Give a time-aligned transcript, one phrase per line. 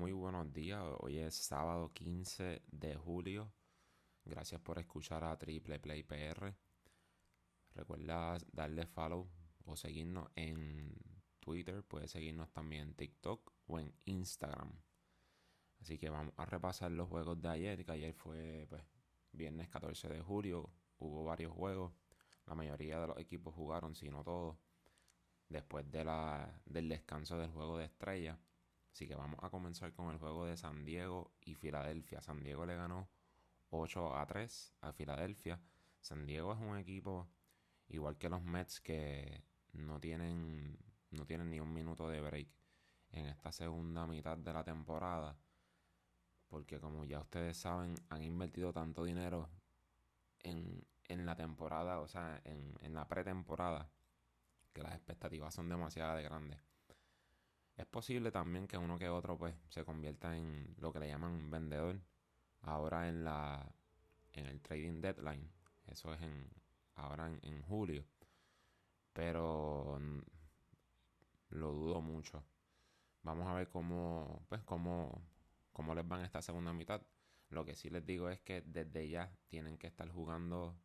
[0.00, 3.52] Muy buenos días, hoy es sábado 15 de julio.
[4.24, 6.54] Gracias por escuchar a Triple Play PR.
[7.74, 9.30] Recuerda darle follow
[9.66, 10.96] o seguirnos en
[11.38, 14.72] Twitter, puedes seguirnos también en TikTok o en Instagram.
[15.82, 18.82] Así que vamos a repasar los juegos de ayer, que ayer fue pues,
[19.32, 21.92] viernes 14 de julio, hubo varios juegos,
[22.46, 24.56] la mayoría de los equipos jugaron, si no todos,
[25.50, 28.40] después de la, del descanso del juego de estrella.
[28.92, 32.20] Así que vamos a comenzar con el juego de San Diego y Filadelfia.
[32.20, 33.08] San Diego le ganó
[33.70, 35.60] 8 a 3 a Filadelfia.
[36.00, 37.28] San Diego es un equipo
[37.88, 40.78] igual que los Mets que no tienen,
[41.10, 42.48] no tienen ni un minuto de break
[43.12, 45.36] en esta segunda mitad de la temporada.
[46.48, 49.48] Porque como ya ustedes saben, han invertido tanto dinero
[50.40, 53.88] en, en la temporada, o sea, en, en la pretemporada,
[54.72, 56.69] que las expectativas son demasiado grandes.
[57.80, 61.50] Es posible también que uno que otro pues se convierta en lo que le llaman
[61.50, 61.98] vendedor
[62.60, 63.74] ahora en la
[64.34, 65.50] en el trading deadline.
[65.86, 66.50] Eso es en
[66.96, 68.04] ahora en, julio.
[69.14, 69.98] Pero
[71.48, 72.44] lo dudo mucho.
[73.22, 75.22] Vamos a ver cómo pues cómo
[75.72, 77.00] cómo les van esta segunda mitad.
[77.48, 80.76] Lo que sí les digo es que desde ya tienen que estar jugando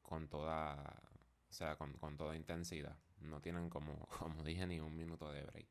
[0.00, 1.02] con toda
[1.48, 2.96] o sea, con, con toda intensidad.
[3.20, 5.68] No tienen, como, como dije, ni un minuto de break.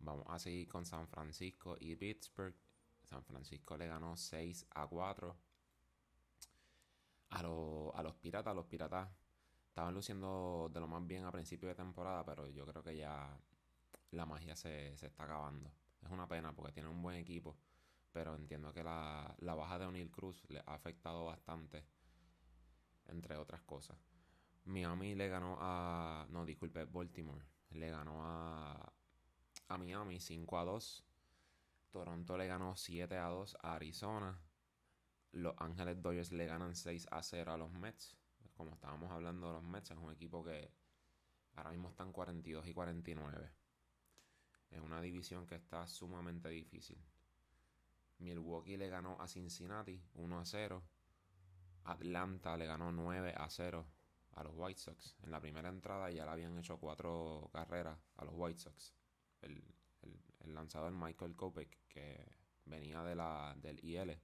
[0.00, 2.54] Vamos a seguir con San Francisco y Pittsburgh.
[3.04, 5.36] San Francisco le ganó 6 a 4
[7.30, 8.54] a, a los Piratas.
[8.54, 9.08] Los Piratas
[9.68, 13.38] estaban luciendo de lo más bien a principio de temporada, pero yo creo que ya
[14.12, 15.72] la magia se, se está acabando.
[16.02, 17.56] Es una pena porque tiene un buen equipo,
[18.12, 21.84] pero entiendo que la, la baja de O'Neill Cruz le ha afectado bastante,
[23.06, 23.98] entre otras cosas.
[24.64, 26.26] Miami le ganó a.
[26.30, 27.44] No, disculpe, Baltimore.
[27.70, 28.92] Le ganó a.
[29.68, 31.04] A Miami 5 a 2.
[31.90, 34.40] Toronto le ganó 7 a 2 a Arizona.
[35.32, 38.16] Los Ángeles Dodgers le ganan 6 a 0 a los Mets.
[38.56, 40.72] Como estábamos hablando de los Mets, es un equipo que
[41.54, 43.50] ahora mismo están 42 y 49.
[44.70, 46.98] Es una división que está sumamente difícil.
[48.18, 50.82] Milwaukee le ganó a Cincinnati 1 a 0.
[51.84, 53.86] Atlanta le ganó 9 a 0
[54.34, 55.16] a los White Sox.
[55.22, 58.94] En la primera entrada ya le habían hecho cuatro carreras a los White Sox.
[59.42, 59.62] El,
[60.44, 62.26] lanzador Michael Kopech, que
[62.64, 64.18] venía de la, del IL,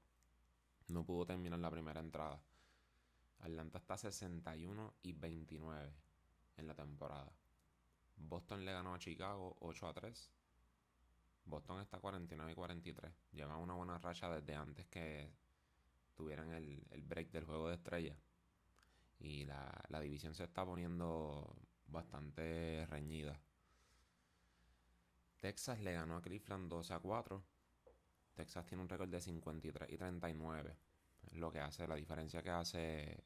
[0.88, 2.42] no pudo terminar la primera entrada.
[3.40, 5.92] Atlanta está 61 y 29
[6.56, 7.32] en la temporada.
[8.16, 10.30] Boston le ganó a Chicago 8 a 3.
[11.44, 13.12] Boston está 49 y 43.
[13.32, 15.30] Lleva una buena racha desde antes que
[16.14, 18.16] tuvieran el, el break del juego de estrellas
[19.18, 21.56] y la, la división se está poniendo
[21.86, 23.40] bastante reñida.
[25.40, 27.44] Texas le ganó a Cleveland 12 a 4.
[28.34, 30.76] Texas tiene un récord de 53 y 39.
[31.32, 33.24] Lo que hace, la diferencia que hace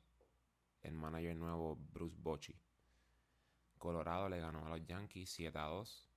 [0.82, 2.58] el manager nuevo Bruce Bochy.
[3.78, 6.10] Colorado le ganó a los Yankees 7 a 2.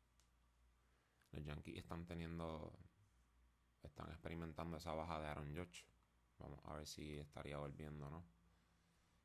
[1.32, 2.74] Los Yankees están teniendo.
[3.82, 5.86] Están experimentando esa baja de Aaron Judge.
[6.40, 8.24] Vamos a ver si estaría volviendo, ¿no?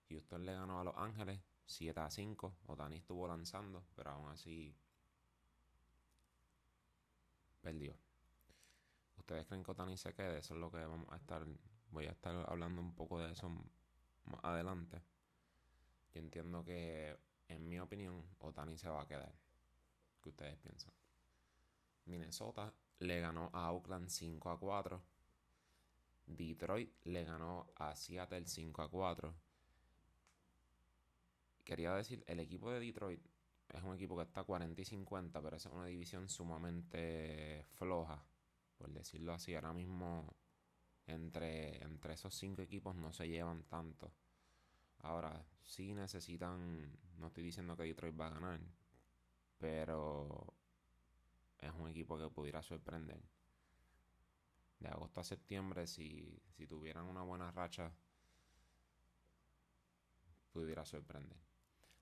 [0.08, 2.56] Houston le ganó a Los Ángeles 7 a 5.
[2.66, 4.74] Otani estuvo lanzando, pero aún así
[7.60, 7.94] perdió.
[9.16, 10.38] ¿Ustedes creen que Otani se quede?
[10.38, 11.44] Eso es lo que vamos a estar.
[11.90, 15.02] Voy a estar hablando un poco de eso más adelante.
[16.14, 19.34] Yo entiendo que, en mi opinión, Otani se va a quedar.
[20.22, 20.92] ¿Qué ustedes piensan?
[22.06, 25.02] Minnesota le ganó a Oakland 5 a 4.
[26.26, 29.47] Detroit le ganó a Seattle 5 a 4
[31.68, 33.20] quería decir, el equipo de Detroit
[33.68, 38.24] es un equipo que está 40 y 50, pero es una división sumamente floja,
[38.78, 39.54] por decirlo así.
[39.54, 40.34] Ahora mismo
[41.06, 44.10] entre, entre esos cinco equipos no se llevan tanto.
[45.00, 48.60] Ahora, sí necesitan, no estoy diciendo que Detroit va a ganar,
[49.58, 50.54] pero
[51.58, 53.20] es un equipo que pudiera sorprender.
[54.80, 57.92] De agosto a septiembre, si, si tuvieran una buena racha,
[60.50, 61.47] pudiera sorprender.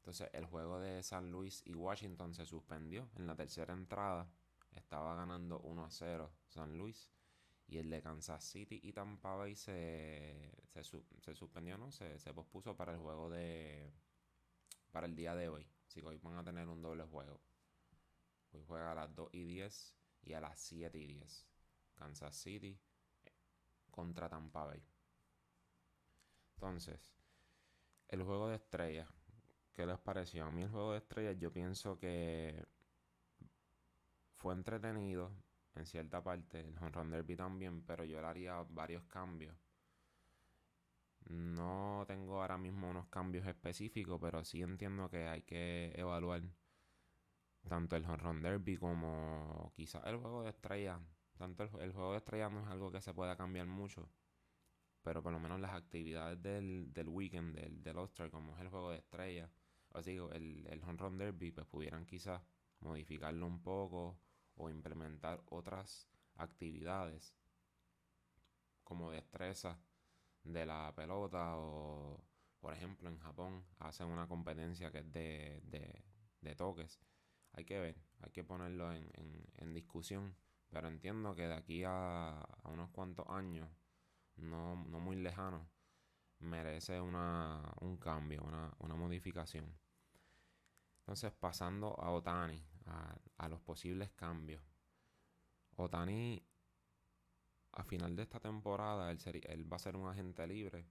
[0.06, 4.30] Entonces el juego de San Luis y Washington se suspendió en la tercera entrada.
[4.70, 7.10] Estaba ganando 1 a 0 San Luis.
[7.66, 11.90] Y el de Kansas City y Tampa Bay se, se, suspendió, ¿no?
[11.90, 13.92] Se, se, pospuso para el juego de...
[14.92, 15.68] Para el día de hoy.
[15.88, 17.40] Así que hoy van a tener un doble juego.
[18.52, 21.46] Hoy juega a las 2 y 10 y a las 7 y 10.
[21.96, 22.78] Kansas City
[23.90, 24.86] contra Tampa Bay.
[26.54, 27.12] Entonces,
[28.06, 29.15] el juego de estrellas
[29.76, 30.46] ¿Qué les pareció?
[30.46, 32.66] A mí el juego de estrellas yo pienso que
[34.36, 35.30] fue entretenido.
[35.74, 39.54] en cierta parte, el Home Run Derby también, pero yo le haría varios cambios.
[41.28, 46.42] No tengo ahora mismo unos cambios específicos, pero sí entiendo que hay que evaluar
[47.68, 51.02] tanto el Home Run Derby como quizás el juego de estrellas.
[51.36, 54.08] Tanto el, juego de estrellas no es algo que se pueda cambiar mucho,
[55.02, 58.70] pero por lo menos las actividades del, del weekend, del, del All-Star, como es el
[58.70, 59.50] juego de estrellas,
[59.96, 62.42] o digo, el, el Home Run Derby, pues pudieran quizás
[62.80, 64.18] modificarlo un poco
[64.56, 66.06] o implementar otras
[66.36, 67.34] actividades
[68.84, 69.80] como destreza
[70.44, 72.22] de la pelota o
[72.60, 76.04] por ejemplo en Japón hacen una competencia que es de,
[76.40, 77.00] de, toques.
[77.52, 79.10] Hay que ver hay que ponerlo en,
[79.54, 80.36] en, discusión
[80.70, 83.68] pero entiendo que de aquí a, a unos cuantos años
[84.36, 85.66] no, no muy lejanos
[86.38, 89.76] merece una, un cambio una, una modificación
[91.06, 92.60] entonces pasando a Otani
[93.38, 94.60] a, los posibles cambios.
[95.76, 96.44] Otani,
[97.72, 100.88] a final de esta temporada, él, él va a ser un agente libre.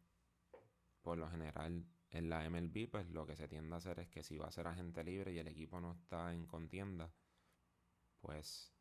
[1.02, 4.24] Por lo general, en la MLB, pues lo que se tiende a hacer es que
[4.24, 7.12] si va a ser agente libre y el equipo no está en contienda,
[8.22, 8.74] pues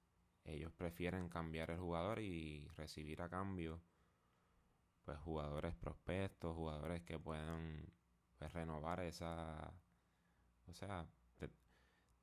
[0.45, 3.83] ellos prefieren cambiar el jugador y recibir a cambio
[5.03, 7.93] pues jugadores prospectos, jugadores que puedan
[8.39, 9.75] pues, renovar esa
[10.67, 11.07] o sea,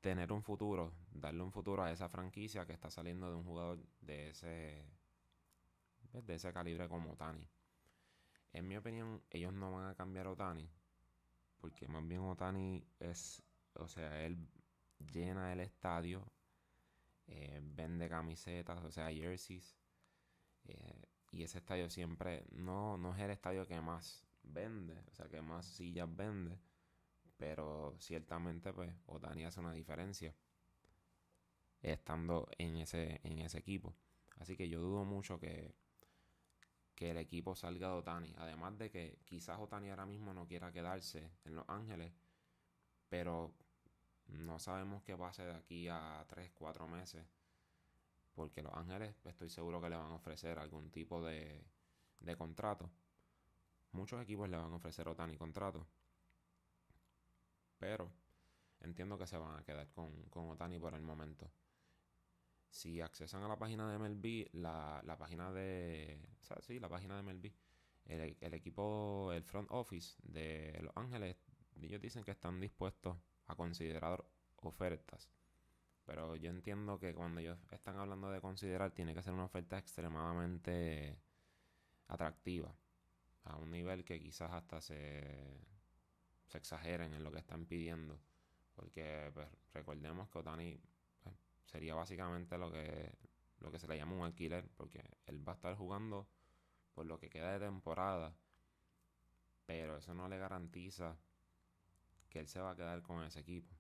[0.01, 3.79] tener un futuro, darle un futuro a esa franquicia que está saliendo de un jugador
[4.01, 4.83] de ese
[6.11, 7.47] pues, de ese calibre como Otani.
[8.53, 10.69] En mi opinión, ellos no van a cambiar a Otani,
[11.59, 13.41] porque más bien Otani es,
[13.75, 14.49] o sea, él
[14.99, 16.29] llena el estadio,
[17.27, 19.77] eh, vende camisetas, o sea, jerseys,
[20.65, 25.29] eh, y ese estadio siempre no, no es el estadio que más vende, o sea,
[25.29, 26.59] que más sillas vende
[27.41, 30.35] pero ciertamente, pues, Otani hace una diferencia
[31.81, 33.95] estando en ese, en ese equipo.
[34.37, 35.73] Así que yo dudo mucho que,
[36.93, 38.35] que el equipo salga de Otani.
[38.37, 42.13] Además de que quizás Otani ahora mismo no quiera quedarse en Los Ángeles,
[43.09, 43.55] pero
[44.27, 47.25] no sabemos qué pase de aquí a 3, 4 meses.
[48.35, 51.65] Porque Los Ángeles estoy seguro que le van a ofrecer algún tipo de,
[52.19, 52.91] de contrato.
[53.93, 55.87] Muchos equipos le van a ofrecer a Otani contrato.
[57.81, 58.11] Pero
[58.81, 61.51] entiendo que se van a quedar con, con Otani por el momento.
[62.69, 66.21] Si accesan a la página de MLB, la, la página de.
[66.39, 67.51] O sea, sí, la página de MLB.
[68.05, 71.37] El, el, equipo, el front office de Los Ángeles,
[71.81, 73.17] ellos dicen que están dispuestos
[73.47, 74.23] a considerar
[74.57, 75.31] ofertas.
[76.05, 79.79] Pero yo entiendo que cuando ellos están hablando de considerar, tiene que ser una oferta
[79.79, 81.19] extremadamente
[82.07, 82.75] atractiva.
[83.45, 85.70] A un nivel que quizás hasta se,
[86.51, 88.19] se exageren en lo que están pidiendo.
[88.75, 90.77] Porque pues, recordemos que Otani
[91.23, 93.15] pues, sería básicamente lo que,
[93.59, 94.67] lo que se le llama un alquiler.
[94.75, 96.27] Porque él va a estar jugando
[96.93, 98.35] por lo que queda de temporada.
[99.65, 101.17] Pero eso no le garantiza
[102.29, 103.73] que él se va a quedar con ese equipo.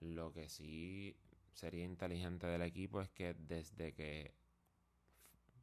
[0.00, 1.16] Lo que sí
[1.52, 4.32] sería inteligente del equipo es que desde que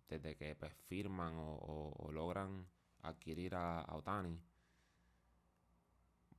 [0.09, 2.67] desde que pues, firman o, logran
[3.01, 4.39] adquirir a Otani,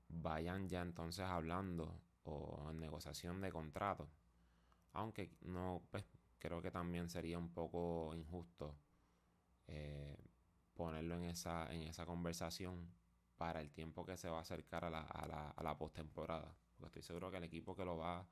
[0.09, 4.09] vayan ya entonces hablando o en negociación de contrato.
[4.93, 6.05] Aunque no, pues
[6.39, 8.75] creo que también sería un poco injusto
[9.67, 10.17] eh,
[10.75, 12.89] ponerlo en esa, en esa conversación
[13.37, 16.55] para el tiempo que se va a acercar a la, a la, a la postemporada.
[16.77, 18.27] Porque estoy seguro que el equipo que lo va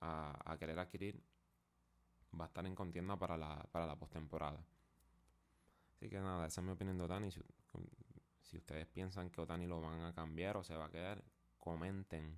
[0.00, 1.22] a, querer adquirir
[2.38, 4.64] va a estar en contienda para la, para la postemporada.
[5.96, 7.04] Así que nada, esa es mi opinión de.
[8.50, 11.22] Si ustedes piensan que Otani lo van a cambiar o se va a quedar,
[11.56, 12.36] comenten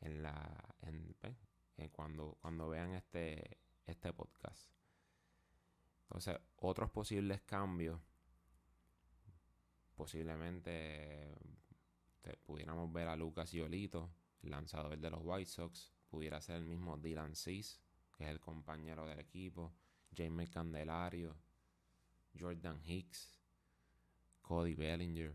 [0.00, 1.36] en la en, pues,
[1.92, 4.74] cuando, cuando vean este, este podcast.
[6.02, 8.00] Entonces, otros posibles cambios,
[9.94, 11.36] posiblemente
[12.42, 14.10] pudiéramos ver a Lucas Yolito,
[14.42, 17.78] el lanzador de los White Sox, pudiera ser el mismo Dylan Cease,
[18.16, 19.72] que es el compañero del equipo,
[20.16, 21.36] James Candelario,
[22.36, 23.43] Jordan Hicks,
[24.44, 25.34] Cody Bellinger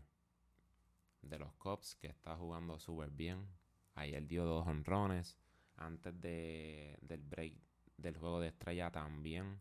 [1.22, 3.46] de los Cubs, que está jugando súper bien.
[3.94, 5.36] Ayer dio dos honrones.
[5.76, 7.54] Antes de, del break
[7.96, 9.60] del juego de estrella también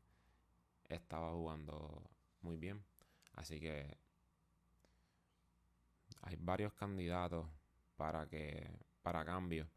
[0.88, 2.10] estaba jugando
[2.42, 2.84] muy bien.
[3.34, 3.98] Así que
[6.22, 7.48] hay varios candidatos
[7.98, 8.70] para que
[9.02, 9.68] para cambio.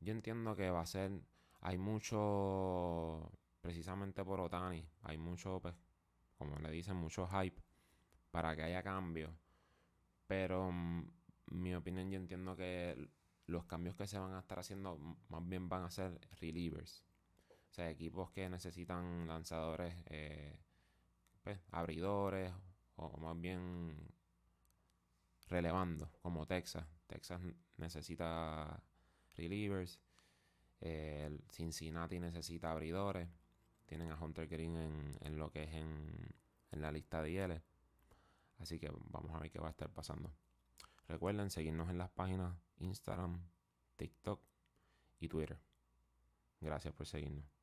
[0.00, 1.22] Yo entiendo que va a ser
[1.60, 5.74] hay mucho precisamente por Otani, hay mucho pues,
[6.36, 7.62] como le dicen mucho hype
[8.30, 9.32] para que haya cambios.
[10.26, 11.10] Pero mm,
[11.50, 13.08] mi opinión yo entiendo que
[13.46, 14.96] los cambios que se van a estar haciendo
[15.28, 17.04] más bien van a ser relievers.
[17.70, 20.58] O sea, equipos que necesitan lanzadores, eh,
[21.42, 22.52] pues, abridores,
[22.96, 23.96] o más bien
[25.48, 26.86] relevando, como Texas.
[27.06, 27.40] Texas
[27.76, 28.82] necesita
[29.36, 30.00] relievers.
[31.50, 33.28] Cincinnati necesita abridores.
[33.86, 34.76] Tienen a Hunter Green
[35.20, 36.34] en, lo que es en,
[36.70, 37.62] en la lista de.
[38.60, 40.32] Así que vamos a ver qué va a estar pasando.
[41.08, 43.42] Recuerden seguirnos en las páginas Instagram,
[43.96, 44.40] TikTok
[45.18, 45.58] y Twitter.
[46.60, 47.59] Gracias por seguirnos.